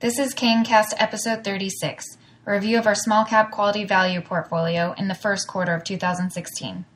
This 0.00 0.18
is 0.18 0.34
KayneCast 0.34 0.94
episode 0.96 1.44
36, 1.44 2.16
a 2.46 2.52
review 2.52 2.78
of 2.78 2.86
our 2.86 2.94
small 2.94 3.26
cap 3.26 3.50
quality 3.50 3.84
value 3.84 4.22
portfolio 4.22 4.94
in 4.96 5.08
the 5.08 5.14
first 5.14 5.46
quarter 5.46 5.74
of 5.74 5.84
2016. 5.84 6.86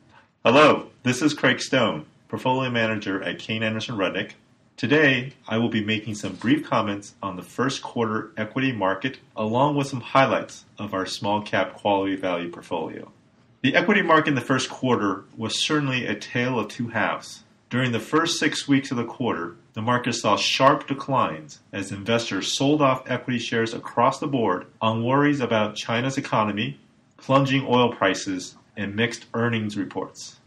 Hello, 0.43 0.87
this 1.03 1.21
is 1.21 1.35
Craig 1.35 1.61
Stone, 1.61 2.07
portfolio 2.29 2.71
manager 2.71 3.23
at 3.23 3.39
Kayne 3.39 3.63
Anderson 3.63 3.97
Rudnick. 3.97 4.31
Today, 4.79 5.35
I 5.47 5.59
will 5.59 5.69
be 5.69 5.85
making 5.85 6.15
some 6.15 6.37
brief 6.37 6.65
comments 6.65 7.13
on 7.23 7.37
the 7.37 7.43
first 7.43 7.83
quarter 7.83 8.31
equity 8.39 8.73
market 8.73 9.19
along 9.37 9.77
with 9.77 9.89
some 9.89 10.01
highlights 10.01 10.65
of 10.79 10.95
our 10.95 11.05
small 11.05 11.43
cap 11.43 11.75
quality 11.75 12.17
value 12.17 12.51
portfolio. 12.51 13.13
The 13.61 13.77
equity 13.77 14.01
market 14.01 14.29
in 14.29 14.35
the 14.35 14.41
first 14.41 14.71
quarter 14.71 15.25
was 15.37 15.63
certainly 15.63 16.07
a 16.07 16.15
tale 16.15 16.59
of 16.59 16.69
two 16.69 16.89
halves. 16.89 17.45
During 17.71 17.93
the 17.93 18.01
first 18.01 18.39
six 18.39 18.69
weeks 18.69 18.91
of 18.91 18.97
the 18.97 19.05
quarter, 19.05 19.57
the 19.73 19.83
market 19.83 20.13
saw 20.13 20.37
sharp 20.37 20.87
declines 20.87 21.61
as 21.73 21.91
investors 21.91 22.53
sold 22.53 22.81
off 22.81 23.09
equity 23.11 23.39
shares 23.39 23.75
across 23.75 24.21
the 24.21 24.27
board 24.27 24.67
on 24.81 25.05
worries 25.05 25.41
about 25.41 25.77
China's 25.77 26.17
economy, 26.17 26.79
plunging 27.17 27.67
oil 27.67 27.93
prices, 27.93 28.57
and 28.77 28.95
mixed 28.95 29.27
earnings 29.35 29.77
reports. 29.77 30.41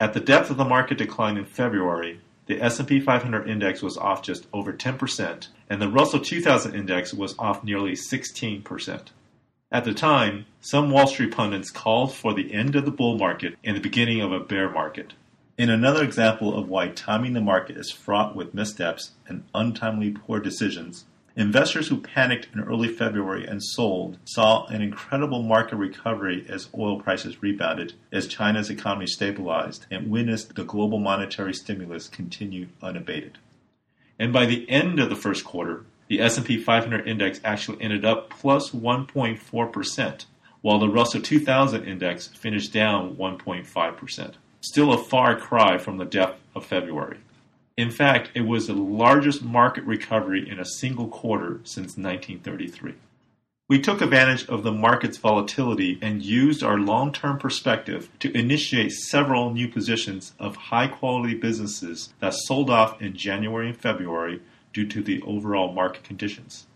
At 0.00 0.12
the 0.12 0.20
depth 0.20 0.50
of 0.50 0.56
the 0.56 0.64
market 0.64 0.98
decline 0.98 1.36
in 1.36 1.44
February, 1.44 2.20
the 2.46 2.60
S&P 2.60 3.00
500 3.00 3.48
index 3.48 3.82
was 3.82 3.96
off 3.96 4.22
just 4.22 4.46
over 4.52 4.72
10% 4.72 5.48
and 5.70 5.80
the 5.80 5.88
Russell 5.88 6.20
2000 6.20 6.74
index 6.74 7.14
was 7.14 7.34
off 7.38 7.64
nearly 7.64 7.92
16%. 7.92 9.00
At 9.72 9.84
the 9.84 9.94
time, 9.94 10.46
some 10.60 10.90
Wall 10.90 11.06
Street 11.06 11.32
pundits 11.32 11.70
called 11.70 12.14
for 12.14 12.34
the 12.34 12.52
end 12.52 12.76
of 12.76 12.84
the 12.84 12.90
bull 12.90 13.18
market 13.18 13.56
and 13.64 13.76
the 13.76 13.80
beginning 13.80 14.20
of 14.20 14.30
a 14.30 14.40
bear 14.40 14.70
market. 14.70 15.14
In 15.56 15.70
another 15.70 16.02
example 16.02 16.58
of 16.58 16.68
why 16.68 16.88
timing 16.88 17.32
the 17.32 17.40
market 17.40 17.76
is 17.76 17.88
fraught 17.88 18.34
with 18.34 18.54
missteps 18.54 19.12
and 19.28 19.44
untimely 19.54 20.10
poor 20.10 20.40
decisions, 20.40 21.04
investors 21.36 21.86
who 21.86 22.00
panicked 22.00 22.48
in 22.52 22.60
early 22.60 22.88
February 22.88 23.46
and 23.46 23.62
sold 23.62 24.18
saw 24.24 24.66
an 24.66 24.82
incredible 24.82 25.44
market 25.44 25.76
recovery 25.76 26.44
as 26.48 26.70
oil 26.76 27.00
prices 27.00 27.40
rebounded, 27.40 27.92
as 28.10 28.26
China's 28.26 28.68
economy 28.68 29.06
stabilized, 29.06 29.86
and 29.92 30.10
witnessed 30.10 30.56
the 30.56 30.64
global 30.64 30.98
monetary 30.98 31.54
stimulus 31.54 32.08
continue 32.08 32.66
unabated. 32.82 33.38
And 34.18 34.32
by 34.32 34.46
the 34.46 34.68
end 34.68 34.98
of 34.98 35.08
the 35.08 35.14
first 35.14 35.44
quarter, 35.44 35.84
the 36.08 36.20
S&P 36.20 36.58
500 36.58 37.06
index 37.06 37.40
actually 37.44 37.80
ended 37.80 38.04
up 38.04 38.28
plus 38.28 38.70
1.4%, 38.70 40.24
while 40.62 40.80
the 40.80 40.88
Russell 40.88 41.22
2000 41.22 41.84
index 41.84 42.26
finished 42.26 42.72
down 42.72 43.14
1.5% 43.14 44.34
still 44.64 44.92
a 44.92 44.98
far 44.98 45.38
cry 45.38 45.76
from 45.76 45.98
the 45.98 46.04
depth 46.04 46.40
of 46.54 46.64
February. 46.64 47.18
In 47.76 47.90
fact, 47.90 48.30
it 48.34 48.42
was 48.42 48.66
the 48.66 48.72
largest 48.72 49.42
market 49.42 49.84
recovery 49.84 50.48
in 50.48 50.58
a 50.58 50.64
single 50.64 51.08
quarter 51.08 51.60
since 51.64 51.98
1933. 51.98 52.94
We 53.68 53.80
took 53.80 54.00
advantage 54.00 54.46
of 54.48 54.62
the 54.62 54.72
market's 54.72 55.16
volatility 55.16 55.98
and 56.00 56.22
used 56.22 56.62
our 56.62 56.78
long 56.78 57.12
term 57.12 57.38
perspective 57.38 58.10
to 58.20 58.36
initiate 58.36 58.92
several 58.92 59.52
new 59.52 59.68
positions 59.68 60.34
of 60.38 60.56
high 60.56 60.86
quality 60.86 61.34
businesses 61.34 62.14
that 62.20 62.34
sold 62.34 62.70
off 62.70 63.00
in 63.02 63.16
January 63.16 63.68
and 63.68 63.76
February 63.76 64.40
due 64.72 64.86
to 64.86 65.02
the 65.02 65.20
overall 65.22 65.72
market 65.72 66.04
conditions. 66.04 66.66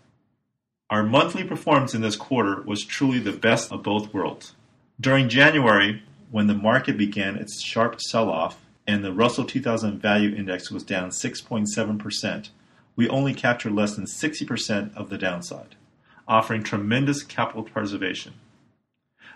Our 0.89 1.03
monthly 1.03 1.43
performance 1.43 1.93
in 1.93 2.01
this 2.01 2.15
quarter 2.15 2.61
was 2.63 2.83
truly 2.83 3.19
the 3.19 3.31
best 3.33 3.71
of 3.71 3.83
both 3.83 4.13
worlds. 4.13 4.55
During 4.99 5.29
January, 5.29 6.01
when 6.31 6.47
the 6.47 6.53
market 6.53 6.97
began 6.97 7.35
its 7.35 7.61
sharp 7.61 8.01
sell 8.01 8.29
off 8.29 8.59
and 8.85 9.03
the 9.03 9.13
Russell 9.13 9.45
2000 9.45 9.99
Value 9.99 10.35
Index 10.35 10.71
was 10.71 10.83
down 10.83 11.09
6.7%, 11.09 12.49
we 12.95 13.07
only 13.09 13.33
captured 13.33 13.73
less 13.73 13.95
than 13.95 14.05
60% 14.05 14.95
of 14.95 15.09
the 15.09 15.17
downside, 15.17 15.75
offering 16.27 16.63
tremendous 16.63 17.23
capital 17.23 17.63
preservation. 17.63 18.33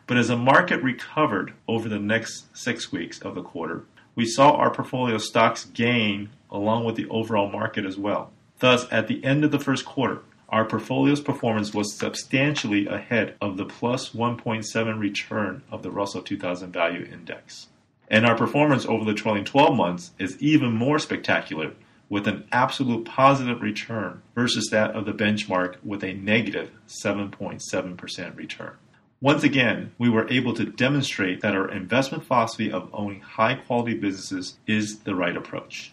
But 0.05 0.17
as 0.17 0.27
the 0.27 0.35
market 0.35 0.81
recovered 0.83 1.53
over 1.67 1.87
the 1.87 1.99
next 1.99 2.55
six 2.57 2.91
weeks 2.91 3.21
of 3.21 3.35
the 3.35 3.43
quarter, 3.43 3.83
we 4.15 4.25
saw 4.25 4.51
our 4.51 4.69
portfolio 4.69 5.17
stocks 5.17 5.65
gain 5.65 6.29
along 6.51 6.85
with 6.85 6.95
the 6.95 7.07
overall 7.09 7.49
market 7.49 7.85
as 7.85 7.97
well. 7.97 8.31
Thus, 8.59 8.85
at 8.91 9.07
the 9.07 9.23
end 9.23 9.43
of 9.43 9.51
the 9.51 9.59
first 9.59 9.85
quarter, 9.85 10.19
our 10.53 10.65
portfolio's 10.65 11.19
performance 11.19 11.73
was 11.73 11.97
substantially 11.97 12.85
ahead 12.85 13.35
of 13.41 13.57
the 13.57 13.65
plus 13.65 14.11
1.7 14.11 14.99
return 14.99 15.63
of 15.71 15.81
the 15.81 15.89
Russell 15.89 16.21
2000 16.21 16.71
Value 16.71 17.09
Index. 17.11 17.69
And 18.07 18.23
our 18.23 18.37
performance 18.37 18.85
over 18.85 19.03
the 19.03 19.15
trailing 19.15 19.45
12 19.45 19.75
months 19.75 20.11
is 20.19 20.39
even 20.39 20.71
more 20.71 20.99
spectacular 20.99 21.73
with 22.07 22.27
an 22.27 22.47
absolute 22.51 23.03
positive 23.03 23.63
return 23.63 24.21
versus 24.35 24.69
that 24.69 24.91
of 24.91 25.05
the 25.05 25.11
benchmark 25.11 25.77
with 25.83 26.03
a 26.03 26.13
negative 26.13 26.69
7.7% 26.87 28.37
return. 28.37 28.73
Once 29.21 29.43
again, 29.43 29.91
we 29.97 30.07
were 30.07 30.29
able 30.29 30.53
to 30.53 30.65
demonstrate 30.65 31.41
that 31.41 31.55
our 31.55 31.71
investment 31.71 32.23
philosophy 32.23 32.71
of 32.71 32.91
owning 32.93 33.21
high 33.21 33.55
quality 33.55 33.95
businesses 33.95 34.59
is 34.67 34.99
the 34.99 35.15
right 35.15 35.35
approach. 35.35 35.91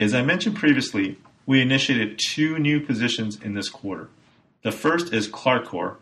As 0.00 0.14
I 0.14 0.22
mentioned 0.22 0.56
previously, 0.56 1.16
we 1.50 1.60
initiated 1.60 2.16
two 2.16 2.60
new 2.60 2.78
positions 2.78 3.36
in 3.42 3.54
this 3.54 3.68
quarter. 3.68 4.08
The 4.62 4.70
first 4.70 5.12
is 5.12 5.26
Clarcor, 5.26 5.96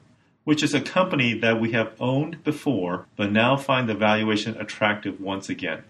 which 0.45 0.63
is 0.63 0.75
a 0.75 0.81
company 0.83 1.33
that 1.39 1.59
we 1.59 1.73
have 1.73 1.95
owned 1.99 2.45
before 2.45 3.07
but 3.17 3.33
now 3.33 3.57
find 3.57 3.89
the 3.89 3.95
valuation 3.95 4.61
attractive 4.61 5.19
once 5.23 5.49
again. 5.49 5.85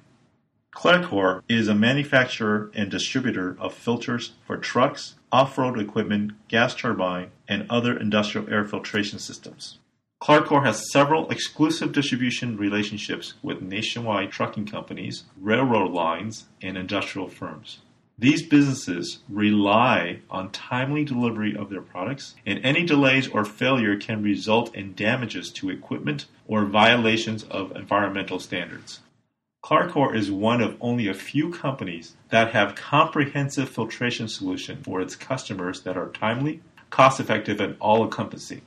Clarcor 0.72 1.42
is 1.48 1.66
a 1.66 1.74
manufacturer 1.74 2.70
and 2.72 2.88
distributor 2.88 3.56
of 3.58 3.74
filters 3.74 4.34
for 4.46 4.56
trucks, 4.56 5.16
off-road 5.32 5.80
equipment, 5.80 6.34
gas 6.46 6.76
turbine, 6.76 7.32
and 7.48 7.68
other 7.68 7.98
industrial 7.98 8.48
air 8.48 8.64
filtration 8.64 9.18
systems. 9.18 9.80
Clarcor 10.22 10.64
has 10.64 10.92
several 10.92 11.28
exclusive 11.30 11.90
distribution 11.90 12.56
relationships 12.56 13.34
with 13.42 13.60
nationwide 13.60 14.30
trucking 14.30 14.66
companies, 14.66 15.24
railroad 15.36 15.90
lines, 15.90 16.46
and 16.62 16.78
industrial 16.78 17.26
firms. 17.26 17.80
These 18.20 18.42
businesses 18.42 19.20
rely 19.28 20.18
on 20.28 20.50
timely 20.50 21.04
delivery 21.04 21.56
of 21.56 21.70
their 21.70 21.80
products, 21.80 22.34
and 22.44 22.58
any 22.64 22.84
delays 22.84 23.28
or 23.28 23.44
failure 23.44 23.96
can 23.96 24.24
result 24.24 24.74
in 24.74 24.94
damages 24.94 25.52
to 25.52 25.70
equipment 25.70 26.26
or 26.48 26.64
violations 26.64 27.44
of 27.44 27.76
environmental 27.76 28.40
standards. 28.40 29.00
Clarcor 29.64 30.16
is 30.16 30.32
one 30.32 30.60
of 30.60 30.76
only 30.80 31.06
a 31.06 31.14
few 31.14 31.50
companies 31.50 32.16
that 32.30 32.52
have 32.52 32.74
comprehensive 32.74 33.68
filtration 33.68 34.26
solution 34.26 34.82
for 34.82 35.00
its 35.00 35.14
customers 35.14 35.82
that 35.82 35.96
are 35.96 36.08
timely, 36.08 36.60
cost 36.90 37.20
effective, 37.20 37.60
and 37.60 37.76
all 37.78 38.02
encompassing. 38.02 38.62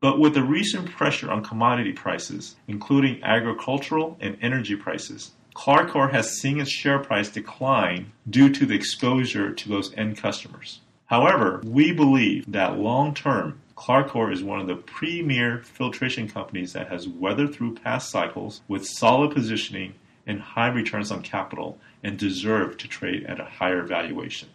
But 0.00 0.18
with 0.18 0.32
the 0.32 0.42
recent 0.42 0.90
pressure 0.90 1.30
on 1.30 1.44
commodity 1.44 1.92
prices, 1.92 2.56
including 2.66 3.22
agricultural 3.22 4.16
and 4.18 4.38
energy 4.40 4.76
prices, 4.76 5.32
Clarcor 5.54 6.12
has 6.12 6.38
seen 6.38 6.60
its 6.60 6.70
share 6.70 6.98
price 6.98 7.28
decline 7.28 8.12
due 8.28 8.48
to 8.50 8.64
the 8.64 8.74
exposure 8.74 9.52
to 9.52 9.68
those 9.68 9.92
end 9.94 10.16
customers. 10.16 10.80
However, 11.06 11.60
we 11.64 11.92
believe 11.92 12.50
that 12.50 12.78
long 12.78 13.12
term, 13.12 13.60
Clarcor 13.76 14.32
is 14.32 14.42
one 14.42 14.60
of 14.60 14.66
the 14.66 14.76
premier 14.76 15.58
filtration 15.58 16.28
companies 16.28 16.72
that 16.72 16.88
has 16.88 17.06
weathered 17.06 17.54
through 17.54 17.74
past 17.74 18.10
cycles 18.10 18.62
with 18.66 18.86
solid 18.86 19.32
positioning 19.32 19.94
and 20.26 20.40
high 20.40 20.68
returns 20.68 21.10
on 21.10 21.22
capital 21.22 21.78
and 22.02 22.18
deserve 22.18 22.78
to 22.78 22.88
trade 22.88 23.24
at 23.24 23.40
a 23.40 23.44
higher 23.44 23.82
valuation. 23.82 24.48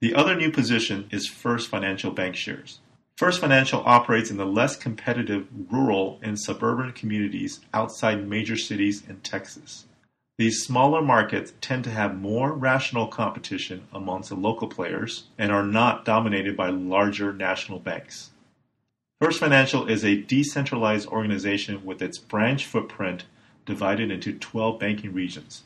The 0.00 0.14
other 0.14 0.34
new 0.34 0.50
position 0.50 1.08
is 1.10 1.26
First 1.26 1.68
Financial 1.68 2.12
Bankshares. 2.12 2.78
First 3.16 3.40
Financial 3.40 3.82
operates 3.84 4.30
in 4.30 4.36
the 4.36 4.46
less 4.46 4.74
competitive 4.76 5.46
rural 5.70 6.18
and 6.22 6.40
suburban 6.40 6.92
communities 6.92 7.60
outside 7.74 8.26
major 8.26 8.56
cities 8.56 9.02
in 9.08 9.20
Texas. 9.20 9.84
These 10.38 10.64
smaller 10.64 11.02
markets 11.02 11.52
tend 11.60 11.84
to 11.84 11.90
have 11.90 12.18
more 12.18 12.52
rational 12.52 13.06
competition 13.06 13.86
amongst 13.92 14.30
the 14.30 14.34
local 14.34 14.66
players 14.66 15.24
and 15.38 15.52
are 15.52 15.64
not 15.64 16.04
dominated 16.04 16.56
by 16.56 16.70
larger 16.70 17.32
national 17.32 17.78
banks. 17.78 18.30
First 19.20 19.38
Financial 19.38 19.86
is 19.86 20.04
a 20.04 20.22
decentralized 20.22 21.06
organization 21.06 21.84
with 21.84 22.02
its 22.02 22.18
branch 22.18 22.66
footprint 22.66 23.26
divided 23.66 24.10
into 24.10 24.32
12 24.32 24.80
banking 24.80 25.12
regions. 25.12 25.62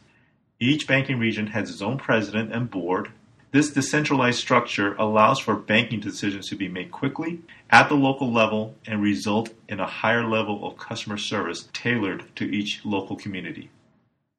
Each 0.61 0.87
banking 0.87 1.19
region 1.19 1.47
has 1.49 1.71
its 1.71 1.81
own 1.81 1.97
president 1.97 2.53
and 2.53 2.71
board 2.71 3.13
this 3.57 3.71
decentralized 3.71 4.39
structure 4.39 4.95
allows 4.97 5.39
for 5.39 5.57
banking 5.57 5.99
decisions 5.99 6.47
to 6.47 6.55
be 6.55 6.69
made 6.69 6.91
quickly 6.91 7.41
at 7.71 7.89
the 7.89 7.95
local 7.95 8.31
level 8.31 8.75
and 8.87 9.01
result 9.01 9.49
in 9.67 9.81
a 9.81 9.87
higher 9.87 10.29
level 10.29 10.67
of 10.67 10.77
customer 10.77 11.17
service 11.17 11.67
tailored 11.73 12.23
to 12.37 12.45
each 12.45 12.85
local 12.85 13.17
community. 13.17 13.71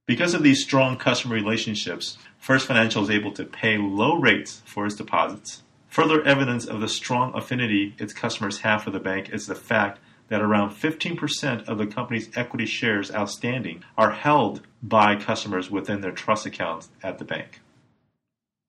Because 0.06 0.36
of 0.36 0.44
these 0.44 0.62
strong 0.62 0.98
customer 0.98 1.34
relationships, 1.34 2.20
First 2.38 2.68
Financial 2.68 3.02
is 3.02 3.10
able 3.10 3.32
to 3.32 3.44
pay 3.44 3.80
low 3.80 4.14
rates 4.14 4.62
for 4.66 4.86
its 4.86 4.94
deposits. 4.94 5.64
Further 5.88 6.22
evidence 6.24 6.68
of 6.68 6.80
the 6.80 6.88
strong 6.88 7.34
affinity 7.34 7.96
its 7.98 8.14
customers 8.14 8.60
have 8.60 8.84
for 8.84 8.92
the 8.92 9.00
bank 9.00 9.30
is 9.30 9.48
the 9.48 9.56
fact 9.56 9.98
that 10.28 10.42
around 10.44 10.76
15% 10.76 11.68
of 11.68 11.80
the 11.80 11.88
company's 11.88 12.30
equity 12.38 12.68
shares 12.68 13.12
outstanding 13.12 13.84
are 13.98 14.12
held 14.12 14.62
by 14.84 15.16
customers 15.16 15.72
within 15.72 16.02
their 16.02 16.12
trust 16.12 16.46
accounts 16.46 16.90
at 17.02 17.18
the 17.18 17.26
bank. 17.26 17.62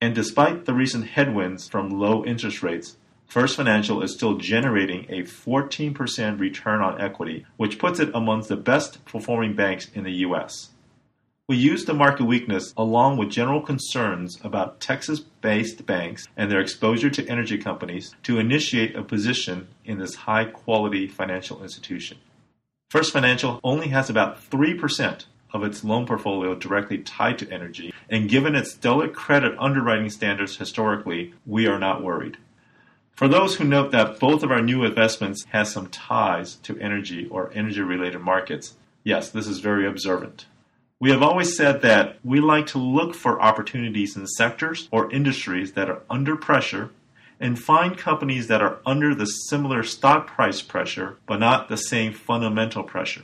And 0.01 0.15
despite 0.15 0.65
the 0.65 0.75
recent 0.75 1.07
headwinds 1.07 1.69
from 1.69 1.91
low 1.91 2.25
interest 2.25 2.63
rates, 2.63 2.97
First 3.27 3.57
Financial 3.57 4.01
is 4.03 4.15
still 4.15 4.37
generating 4.37 5.07
a 5.09 5.23
14% 5.23 6.39
return 6.39 6.81
on 6.81 7.01
equity, 7.01 7.45
which 7.57 7.79
puts 7.79 7.99
it 7.99 8.11
amongst 8.15 8.49
the 8.49 8.57
best 8.57 9.05
performing 9.05 9.55
banks 9.55 9.91
in 9.93 10.05
the 10.05 10.13
U.S. 10.27 10.71
We 11.49 11.57
used 11.57 11.87
the 11.87 11.95
market 11.95 12.25
weakness 12.25 12.73
along 12.77 13.17
with 13.17 13.31
general 13.31 13.61
concerns 13.61 14.39
about 14.45 14.81
Texas 14.81 15.19
based 15.19 15.85
banks 15.85 16.29
and 16.37 16.51
their 16.51 16.61
exposure 16.61 17.11
to 17.11 17.29
energy 17.29 17.59
companies 17.59 18.15
to 18.23 18.39
initiate 18.39 18.95
a 18.95 19.03
position 19.03 19.67
in 19.85 19.99
this 19.99 20.15
high 20.15 20.45
quality 20.45 21.09
financial 21.09 21.63
institution. 21.63 22.19
First 22.91 23.13
Financial 23.13 23.61
only 23.65 23.89
has 23.89 24.09
about 24.09 24.41
3% 24.49 25.25
of 25.53 25.65
its 25.65 25.83
loan 25.83 26.07
portfolio 26.07 26.55
directly 26.55 26.99
tied 26.99 27.39
to 27.39 27.51
energy, 27.51 27.93
and 28.09 28.29
given 28.29 28.55
its 28.55 28.73
stellar 28.73 29.09
credit 29.09 29.55
underwriting 29.59 30.11
standards 30.11 30.57
historically, 30.57 31.35
we 31.47 31.67
are 31.67 31.79
not 31.79 32.03
worried. 32.03 32.37
For 33.13 33.27
those 33.27 33.57
who 33.57 33.65
note 33.65 33.91
that 33.91 34.21
both 34.21 34.43
of 34.43 34.53
our 34.53 34.63
new 34.63 34.85
investments 34.85 35.45
has 35.51 35.73
some 35.73 35.89
ties 35.89 36.55
to 36.57 36.79
energy 36.79 37.27
or 37.29 37.51
energy 37.53 37.81
related 37.81 38.21
markets, 38.21 38.77
yes, 39.03 39.31
this 39.31 39.49
is 39.49 39.59
very 39.59 39.87
observant. 39.87 40.47
We 41.01 41.11
have 41.11 41.23
always 41.23 41.57
said 41.57 41.83
that 41.83 42.19
we 42.25 42.41
like 42.41 42.67
to 42.69 42.79
look 42.79 43.15
for 43.15 43.41
opportunities 43.41 44.17
in 44.17 44.27
sectors 44.27 44.89
or 44.91 45.11
industries 45.13 45.73
that 45.73 45.91
are 45.91 46.03
under 46.09 46.37
pressure 46.37 46.91
and 47.41 47.59
find 47.59 47.97
companies 47.97 48.49
that 48.49 48.63
are 48.63 48.79
under 48.85 49.15
the 49.15 49.27
similar 49.27 49.83
stock 49.83 50.27
price 50.27 50.61
pressure 50.61 51.17
but 51.27 51.39
not 51.39 51.69
the 51.69 51.77
same 51.77 52.13
fundamental 52.13 52.83
pressure. 52.83 53.23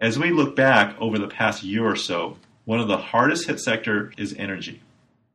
As 0.00 0.18
we 0.18 0.30
look 0.30 0.56
back 0.56 0.96
over 1.00 1.18
the 1.18 1.28
past 1.28 1.62
year 1.62 1.86
or 1.86 1.96
so, 1.96 2.38
one 2.64 2.80
of 2.80 2.88
the 2.88 2.96
hardest 2.96 3.46
hit 3.46 3.60
sector 3.60 4.12
is 4.16 4.34
energy. 4.38 4.80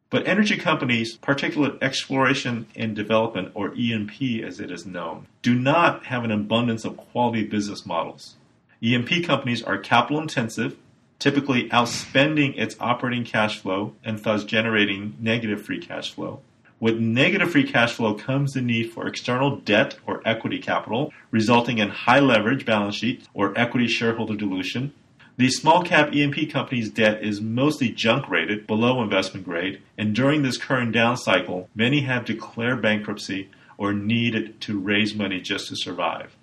But 0.10 0.28
energy 0.28 0.58
companies, 0.58 1.18
particularly 1.18 1.78
exploration 1.82 2.68
and 2.76 2.96
development 2.96 3.52
or 3.54 3.74
E&P 3.76 4.42
as 4.44 4.60
it 4.60 4.72
is 4.72 4.86
known, 4.86 5.28
do 5.42 5.54
not 5.54 6.06
have 6.06 6.24
an 6.24 6.32
abundance 6.32 6.86
of 6.86 6.96
quality 6.96 7.44
business 7.44 7.86
models. 7.86 8.36
E&P 8.82 9.22
companies 9.22 9.62
are 9.64 9.78
capital 9.78 10.22
intensive 10.22 10.78
typically 11.20 11.70
outspending 11.70 12.58
its 12.58 12.76
operating 12.80 13.24
cash 13.24 13.60
flow 13.60 13.94
and 14.04 14.20
thus 14.20 14.44
generating 14.44 15.16
negative 15.20 15.62
free 15.62 15.80
cash 15.80 16.14
flow. 16.14 16.42
With 16.80 17.00
negative 17.00 17.52
free 17.52 17.70
cash 17.70 17.94
flow 17.94 18.14
comes 18.14 18.54
the 18.54 18.62
need 18.62 18.92
for 18.92 19.08
external 19.08 19.58
debt 19.58 19.98
or 20.06 20.22
equity 20.26 20.60
capital, 20.60 21.12
resulting 21.32 21.80
in 21.80 21.90
high 21.90 22.20
leverage 22.20 22.66
balance 22.66 22.96
sheet 22.96 23.28
or 23.34 23.58
equity 23.58 23.88
shareholder 23.88 24.36
dilution. 24.36 24.94
The 25.40 25.52
small 25.52 25.84
cap 25.84 26.16
E&P 26.16 26.48
companies' 26.48 26.90
debt 26.90 27.22
is 27.22 27.40
mostly 27.40 27.90
junk 27.90 28.28
rated 28.28 28.66
below 28.66 29.04
investment 29.04 29.46
grade, 29.46 29.84
and 29.96 30.16
during 30.16 30.42
this 30.42 30.58
current 30.58 30.94
down 30.94 31.16
cycle, 31.16 31.70
many 31.76 32.02
have 32.02 32.26
declared 32.26 32.82
bankruptcy 32.82 33.52
or 33.78 33.94
needed 33.94 34.60
to 34.62 34.80
raise 34.80 35.14
money 35.14 35.40
just 35.40 35.68
to 35.68 35.76
survive. 35.76 36.36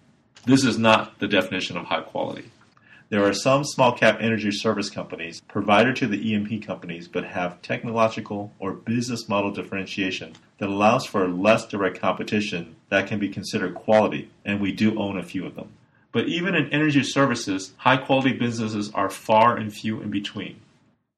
This 0.44 0.64
is 0.64 0.78
not 0.78 1.18
the 1.18 1.26
definition 1.26 1.76
of 1.76 1.86
high 1.86 2.02
quality. 2.02 2.52
There 3.08 3.24
are 3.24 3.32
some 3.32 3.64
small 3.64 3.96
cap 3.96 4.18
energy 4.20 4.52
service 4.52 4.90
companies 4.90 5.40
provider 5.48 5.92
to 5.94 6.06
the 6.06 6.30
E&P 6.30 6.60
companies 6.60 7.08
but 7.08 7.24
have 7.24 7.60
technological 7.62 8.52
or 8.60 8.74
business 8.74 9.28
model 9.28 9.50
differentiation 9.50 10.34
that 10.58 10.68
allows 10.68 11.04
for 11.04 11.26
less 11.26 11.66
direct 11.66 12.00
competition 12.00 12.76
that 12.90 13.08
can 13.08 13.18
be 13.18 13.28
considered 13.28 13.74
quality, 13.74 14.30
and 14.44 14.60
we 14.60 14.70
do 14.70 14.96
own 14.96 15.18
a 15.18 15.24
few 15.24 15.44
of 15.44 15.56
them. 15.56 15.70
But 16.14 16.28
even 16.28 16.54
in 16.54 16.72
energy 16.72 17.02
services, 17.02 17.72
high 17.78 17.96
quality 17.96 18.32
businesses 18.32 18.92
are 18.94 19.10
far 19.10 19.56
and 19.56 19.74
few 19.74 20.00
in 20.00 20.10
between. 20.10 20.60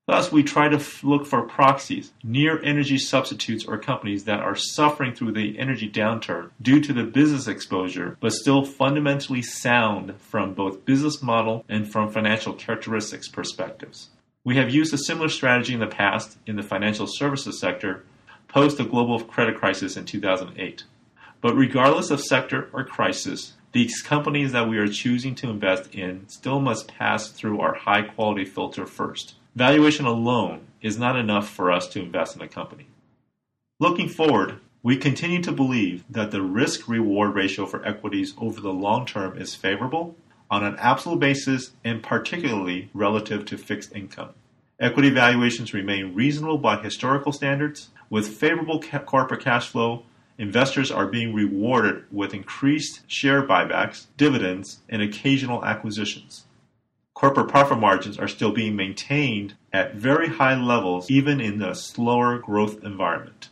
Thus, 0.07 0.33
we 0.33 0.43
try 0.43 0.69
to 0.69 0.77
f- 0.77 1.05
look 1.05 1.27
for 1.27 1.43
proxies, 1.43 2.13
near 2.25 2.63
energy 2.63 2.97
substitutes 2.97 3.67
or 3.67 3.77
companies 3.77 4.25
that 4.25 4.41
are 4.41 4.57
suffering 4.57 5.13
through 5.13 5.33
the 5.33 5.59
energy 5.59 5.91
downturn 5.91 6.49
due 6.63 6.81
to 6.81 6.95
the 6.95 7.03
business 7.05 7.47
exposure, 7.47 8.17
but 8.21 8.33
still 8.33 8.65
fundamentally 8.65 9.43
sound 9.43 10.19
from 10.19 10.55
both 10.55 10.87
business 10.87 11.23
model 11.23 11.63
and 11.69 11.93
from 11.93 12.11
financial 12.11 12.55
characteristics 12.55 13.29
perspectives. 13.29 14.09
We 14.45 14.57
have 14.57 14.71
used 14.71 14.95
a 14.95 14.99
similar 14.99 15.29
strategy 15.29 15.75
in 15.75 15.81
the 15.81 15.87
past 15.89 16.39
in 16.47 16.57
the 16.57 16.63
financial 16.63 17.07
services 17.07 17.61
sector 17.61 18.03
post 18.49 18.79
the 18.79 18.85
global 18.85 19.23
credit 19.23 19.59
crisis 19.59 19.99
in 19.99 20.07
2008. 20.07 20.85
But 21.43 21.55
regardless 21.55 22.11
of 22.11 22.23
sector 22.23 22.71
or 22.73 22.83
crisis, 22.83 23.53
these 23.77 24.01
companies 24.01 24.53
that 24.53 24.71
we 24.71 24.79
are 24.79 24.89
choosing 24.89 25.35
to 25.35 25.51
invest 25.51 25.95
in 25.95 26.27
still 26.29 26.61
must 26.61 26.89
pass 26.89 27.29
through 27.29 27.61
our 27.61 27.75
high 27.75 28.01
quality 28.01 28.43
filter 28.43 28.87
first. 28.87 29.35
Valuation 29.55 30.07
alone 30.07 30.67
is 30.81 30.99
not 30.99 31.15
enough 31.15 31.47
for 31.47 31.71
us 31.71 31.87
to 31.87 32.01
invest 32.01 32.35
in 32.35 32.41
a 32.41 32.49
company. 32.49 32.87
Looking 33.79 34.09
forward, 34.09 34.61
we 34.83 34.97
continue 34.97 35.43
to 35.43 35.53
believe 35.53 36.05
that 36.09 36.31
the 36.31 36.41
risk 36.41 36.89
reward 36.89 37.35
ratio 37.35 37.67
for 37.67 37.85
equities 37.85 38.33
over 38.39 38.63
the 38.63 38.73
long 38.73 39.05
term 39.05 39.37
is 39.37 39.55
favorable 39.55 40.17
on 40.51 40.65
an 40.65 40.77
absolute 40.79 41.21
basis 41.21 41.73
and 41.85 42.03
particularly 42.03 42.89
relative 42.95 43.45
to 43.45 43.59
fixed 43.59 43.95
income. 43.95 44.31
Equity 44.81 45.11
valuations 45.11 45.75
remain 45.75 46.15
reasonable 46.15 46.57
by 46.57 46.81
historical 46.81 47.31
standards. 47.31 47.91
With 48.09 48.29
favorable 48.29 48.81
corporate 48.81 49.43
cash 49.43 49.69
flow, 49.69 50.05
investors 50.39 50.91
are 50.91 51.07
being 51.07 51.33
rewarded 51.33 52.05
with 52.11 52.35
increased 52.35 53.01
share 53.07 53.43
buybacks, 53.43 54.07
dividends, 54.17 54.81
and 54.89 55.03
occasional 55.03 55.65
acquisitions 55.65 56.45
corporate 57.17 57.49
profit 57.49 57.79
margins 57.79 58.19
are 58.19 58.29
still 58.29 58.53
being 58.53 58.77
maintained 58.77 59.55
at 59.73 59.95
very 59.95 60.29
high 60.29 60.55
levels 60.55 61.11
even 61.11 61.41
in 61.41 61.63
a 61.63 61.75
slower 61.75 62.39
growth 62.39 62.85
environment. 62.85 63.49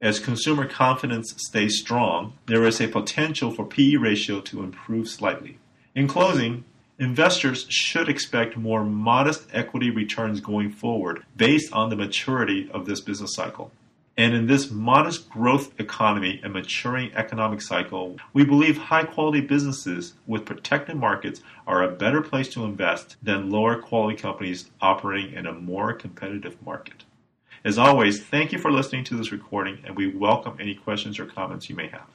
As 0.00 0.18
consumer 0.18 0.66
confidence 0.66 1.32
stays 1.38 1.78
strong, 1.78 2.34
there 2.46 2.64
is 2.64 2.80
a 2.80 2.88
potential 2.88 3.52
for 3.52 3.64
PE 3.64 3.96
ratio 3.96 4.40
to 4.40 4.64
improve 4.64 5.08
slightly. 5.08 5.58
In 5.94 6.08
closing, 6.08 6.64
investors 6.98 7.66
should 7.68 8.08
expect 8.08 8.56
more 8.56 8.82
modest 8.84 9.46
equity 9.52 9.90
returns 9.90 10.40
going 10.40 10.72
forward 10.72 11.24
based 11.36 11.72
on 11.72 11.90
the 11.90 11.96
maturity 11.96 12.68
of 12.72 12.84
this 12.84 13.00
business 13.00 13.32
cycle. 13.32 13.70
And 14.18 14.34
in 14.34 14.48
this 14.48 14.68
modest 14.68 15.30
growth 15.30 15.78
economy 15.78 16.40
and 16.42 16.52
maturing 16.52 17.14
economic 17.14 17.62
cycle, 17.62 18.16
we 18.32 18.44
believe 18.44 18.76
high 18.76 19.04
quality 19.04 19.40
businesses 19.40 20.14
with 20.26 20.44
protected 20.44 20.96
markets 20.96 21.40
are 21.68 21.84
a 21.84 21.94
better 21.94 22.20
place 22.20 22.48
to 22.54 22.64
invest 22.64 23.14
than 23.22 23.48
lower 23.48 23.80
quality 23.80 24.16
companies 24.20 24.70
operating 24.80 25.34
in 25.34 25.46
a 25.46 25.52
more 25.52 25.92
competitive 25.92 26.60
market. 26.66 27.04
As 27.64 27.78
always, 27.78 28.20
thank 28.24 28.50
you 28.50 28.58
for 28.58 28.72
listening 28.72 29.04
to 29.04 29.16
this 29.16 29.30
recording, 29.30 29.78
and 29.84 29.94
we 29.94 30.08
welcome 30.08 30.56
any 30.58 30.74
questions 30.74 31.20
or 31.20 31.24
comments 31.24 31.70
you 31.70 31.76
may 31.76 31.86
have. 31.86 32.08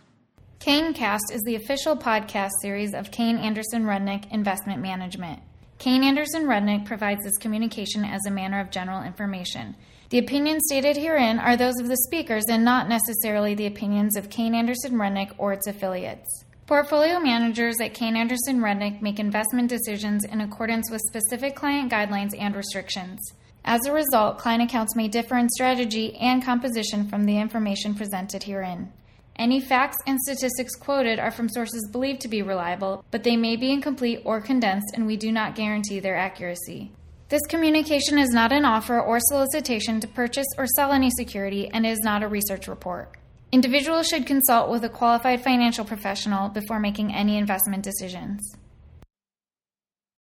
Cast 0.60 1.32
is 1.32 1.42
the 1.44 1.56
official 1.56 1.96
podcast 1.96 2.52
series 2.62 2.94
of 2.94 3.12
Kayne 3.12 3.38
Anderson 3.38 3.86
Rudnick 3.86 4.30
Investment 4.30 4.82
Management. 4.82 5.42
Kayne 5.80 6.04
Anderson 6.04 6.48
Rudnick 6.48 6.86
provides 6.86 7.24
this 7.24 7.38
communication 7.38 8.04
as 8.04 8.26
a 8.28 8.32
manner 8.32 8.60
of 8.60 8.72
general 8.72 9.04
information. 9.04 9.78
The 10.14 10.20
opinions 10.20 10.62
stated 10.68 10.96
herein 10.96 11.40
are 11.40 11.58
those 11.58 11.80
of 11.80 11.88
the 11.88 11.98
speakers 11.98 12.44
and 12.48 12.64
not 12.64 12.88
necessarily 12.88 13.56
the 13.56 13.66
opinions 13.66 14.16
of 14.16 14.30
Kayne 14.30 14.54
Anderson 14.54 14.94
Rudnick 14.94 15.34
or 15.40 15.54
its 15.54 15.66
affiliates. 15.66 16.46
Portfolio 16.68 17.20
managers 17.20 17.82
at 17.82 17.96
Kayne 17.96 18.16
Anderson 18.16 18.60
Rudnick 18.60 19.02
make 19.02 19.18
investment 19.18 19.70
decisions 19.70 20.24
in 20.24 20.40
accordance 20.40 20.92
with 20.92 21.02
specific 21.08 21.56
client 21.56 21.92
guidelines 21.92 22.40
and 22.40 22.56
restrictions. 22.56 23.20
As 23.66 23.88
a 23.88 23.92
result, 23.92 24.38
client 24.38 24.62
accounts 24.62 24.96
may 24.96 25.08
differ 25.08 25.36
in 25.36 25.50
strategy 25.50 26.16
and 26.18 26.46
composition 26.46 27.10
from 27.10 27.26
the 27.26 27.40
information 27.40 27.96
presented 27.96 28.44
herein. 28.44 28.94
Any 29.36 29.60
facts 29.60 29.98
and 30.06 30.20
statistics 30.20 30.76
quoted 30.76 31.18
are 31.18 31.32
from 31.32 31.50
sources 31.50 31.90
believed 31.92 32.22
to 32.22 32.28
be 32.28 32.44
reliable, 32.44 33.04
but 33.10 33.24
they 33.24 33.36
may 33.36 33.56
be 33.56 33.72
incomplete 33.72 34.22
or 34.26 34.42
condensed, 34.42 34.92
and 34.94 35.08
we 35.08 35.18
do 35.18 35.32
not 35.32 35.56
guarantee 35.56 36.00
their 36.00 36.16
accuracy. 36.16 36.92
This 37.34 37.48
communication 37.48 38.20
is 38.20 38.30
not 38.30 38.52
an 38.52 38.64
offer 38.64 39.02
or 39.02 39.18
solicitation 39.20 40.00
to 40.02 40.08
purchase 40.08 40.46
or 40.56 40.68
sell 40.68 40.92
any 40.92 41.10
security 41.10 41.68
and 41.68 41.84
is 41.84 41.98
not 42.04 42.22
a 42.22 42.28
research 42.28 42.68
report. 42.68 43.18
Individuals 43.52 44.06
should 44.06 44.28
consult 44.28 44.70
with 44.70 44.84
a 44.84 44.90
qualified 44.90 45.44
financial 45.44 45.84
professional 45.84 46.50
before 46.50 46.80
making 46.80 47.12
any 47.12 47.40
investment 47.40 47.82
decisions. 47.82 48.40